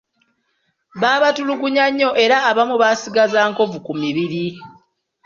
Baabatulugunya 1.01 1.85
nnyo 1.91 2.09
era 2.23 2.37
abamu 2.49 2.75
baasigaza 2.81 3.39
nkovu 3.51 3.77
ku 3.85 3.93
mibiri. 4.01 4.45